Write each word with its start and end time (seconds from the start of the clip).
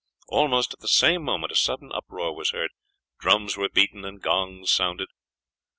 Almost 0.29 0.73
at 0.73 0.79
the 0.79 0.87
same 0.87 1.21
moment 1.23 1.51
a 1.51 1.55
sudden 1.55 1.91
uproar 1.91 2.35
was 2.35 2.49
heard 2.49 2.71
drums 3.19 3.55
were 3.55 3.69
beaten 3.69 4.03
and 4.03 4.19
gongs 4.19 4.71
sounded. 4.71 5.09